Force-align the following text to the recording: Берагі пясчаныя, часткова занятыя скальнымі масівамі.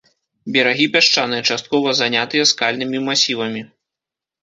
Берагі 0.55 0.87
пясчаныя, 0.95 1.45
часткова 1.51 1.95
занятыя 2.01 2.51
скальнымі 2.55 3.07
масівамі. 3.13 3.61